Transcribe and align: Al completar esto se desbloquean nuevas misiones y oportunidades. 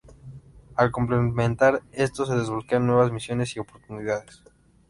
Al 0.77 0.89
completar 0.91 1.83
esto 1.91 2.25
se 2.25 2.35
desbloquean 2.35 2.87
nuevas 2.87 3.11
misiones 3.11 3.55
y 3.55 3.59
oportunidades. 3.59 4.41